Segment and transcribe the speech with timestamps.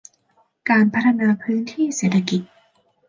[0.69, 2.41] การพัฒนาพื้นที่เศรษฐกิจ